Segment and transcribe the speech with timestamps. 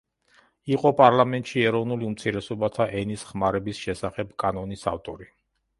[0.77, 5.33] იყო პარლამენტში ეროვნულ უმცირესობათა ენის ხმარების შესახებ კანონის ავტორი.